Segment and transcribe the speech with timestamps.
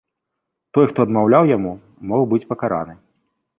[0.77, 1.73] Той, хто адмаўляў яму,
[2.13, 2.93] мог быць пакараны.